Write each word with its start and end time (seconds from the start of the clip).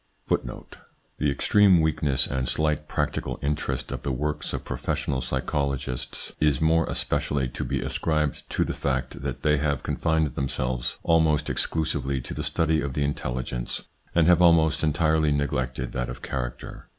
1 0.29 0.39
1 0.41 0.63
The 1.19 1.29
extreme 1.29 1.79
weakness 1.79 2.25
and 2.25 2.49
slight 2.49 2.87
practical 2.87 3.37
interest 3.43 3.91
of 3.91 4.01
the 4.01 4.11
works 4.11 4.51
of 4.51 4.63
professional 4.65 5.21
psychologists 5.21 6.31
is 6.39 6.59
more 6.59 6.85
especially 6.87 7.47
to 7.49 7.63
be 7.63 7.81
ascribed 7.81 8.49
to 8.49 8.63
the 8.65 8.73
fact 8.73 9.21
that 9.21 9.43
they 9.43 9.57
have 9.59 9.83
confined 9.83 10.33
themselves 10.33 10.97
almost 11.03 11.51
exclusively 11.51 12.19
to 12.19 12.33
the 12.33 12.41
study 12.41 12.81
of 12.81 12.93
the 12.95 13.03
intelligence, 13.03 13.83
and 14.15 14.25
have 14.25 14.41
almost 14.41 14.83
entirely 14.83 15.31
neglected 15.31 15.91
that 15.91 16.09
of 16.09 16.23
charucter. 16.23 16.85